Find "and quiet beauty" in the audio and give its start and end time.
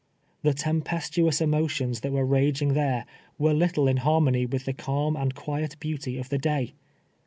5.15-6.17